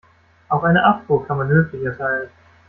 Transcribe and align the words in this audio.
Auch 0.49 0.63
eine 0.63 0.83
Abfuhr 0.83 1.27
kann 1.27 1.37
man 1.37 1.47
höflich 1.49 1.83
erteilen. 1.83 2.29